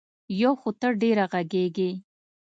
یو 0.41 0.51
خو 0.61 0.69
ته 0.79 0.87
ډېره 1.01 1.25
غږېږې. 1.31 1.91